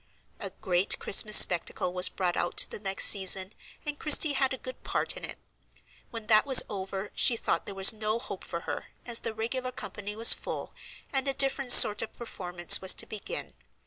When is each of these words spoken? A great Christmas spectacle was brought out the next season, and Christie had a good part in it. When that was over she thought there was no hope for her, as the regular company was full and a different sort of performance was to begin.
A 0.39 0.49
great 0.49 0.97
Christmas 0.97 1.37
spectacle 1.37 1.93
was 1.93 2.09
brought 2.09 2.35
out 2.35 2.65
the 2.71 2.79
next 2.79 3.05
season, 3.05 3.53
and 3.85 3.99
Christie 3.99 4.33
had 4.33 4.51
a 4.51 4.57
good 4.57 4.83
part 4.83 5.15
in 5.15 5.23
it. 5.23 5.37
When 6.09 6.25
that 6.25 6.43
was 6.43 6.63
over 6.71 7.11
she 7.13 7.37
thought 7.37 7.67
there 7.67 7.75
was 7.75 7.93
no 7.93 8.17
hope 8.17 8.43
for 8.43 8.61
her, 8.61 8.87
as 9.05 9.19
the 9.19 9.35
regular 9.35 9.71
company 9.71 10.15
was 10.15 10.33
full 10.33 10.73
and 11.13 11.27
a 11.27 11.35
different 11.35 11.71
sort 11.71 12.01
of 12.01 12.17
performance 12.17 12.81
was 12.81 12.95
to 12.95 13.05
begin. 13.05 13.53